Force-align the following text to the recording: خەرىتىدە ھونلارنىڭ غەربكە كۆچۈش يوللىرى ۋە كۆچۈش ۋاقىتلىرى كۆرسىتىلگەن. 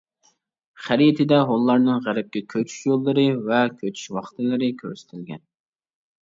خەرىتىدە 0.85 1.37
ھونلارنىڭ 1.49 2.01
غەربكە 2.07 2.41
كۆچۈش 2.53 2.79
يوللىرى 2.87 3.27
ۋە 3.51 3.61
كۆچۈش 3.83 4.07
ۋاقىتلىرى 4.17 4.71
كۆرسىتىلگەن. 4.81 5.45